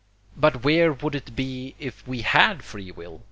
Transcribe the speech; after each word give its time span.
But 0.35 0.63
where 0.63 0.91
would 0.91 1.13
it 1.13 1.35
be 1.35 1.75
if 1.77 2.07
we 2.07 2.23
HAD 2.23 2.63
free 2.63 2.89
will? 2.89 3.19